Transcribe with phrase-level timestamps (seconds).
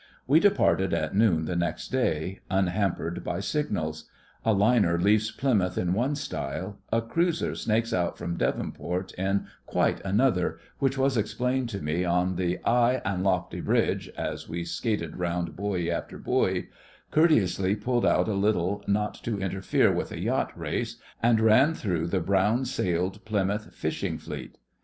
[0.25, 4.09] We departed at noon the next day, unhampered by signals.
[4.43, 10.01] A liner leaves Plymouth in one style; a cruiser snakes out from Devonport in quite
[10.03, 15.17] another, which was explained to me on the ''igh an' lofty bridge' as we skated
[15.17, 16.69] round buoy after buoy,
[17.11, 22.07] courteously pulled out a little not to interfere with a yacht race, and ran through
[22.07, 24.57] the brown sailed Plymouth fishing fleet.